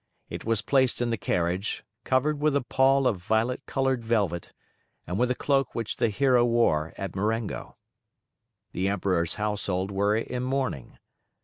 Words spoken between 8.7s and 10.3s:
The Emperor's household were